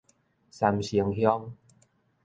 [0.49, 1.51] 三星鄉